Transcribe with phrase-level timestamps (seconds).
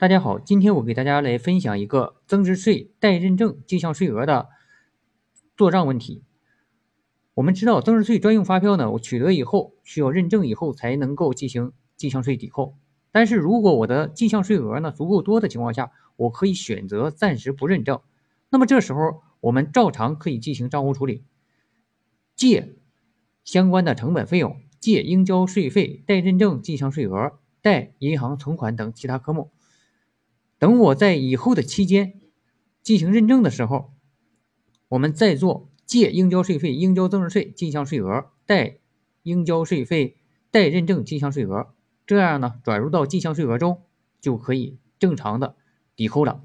[0.00, 4.48] 大家好，今天我给大家来分享一个增值税待认证进项税额的
[5.56, 6.22] 做账问题。
[7.34, 12.76] 我们知道，增值税专用发票呢，我取得以后需要认证以后才能够进行进项税抵扣。
[13.10, 18.00] 但是如果我的进项税额呢足够多的情况下，我可以选择暂时不认证。
[18.50, 21.24] 那么这时候我们照常可以进行账户处理，
[22.36, 22.76] 借
[23.42, 29.50] 相关的成本费用，借应交税费，待认证进项税额，贷银行存款等其他科目。
[30.58, 32.20] 等我在以后的期间
[32.82, 33.92] 进行认证的时候，
[34.88, 38.78] 我们再做借应交税费、应交增值税进项税额、贷
[39.22, 40.16] 应交税费、
[40.50, 41.74] 待认证进项税额，
[42.06, 43.82] 这样呢转入到进项税额中
[44.20, 45.54] 就可以正常的
[45.94, 46.42] 抵扣了。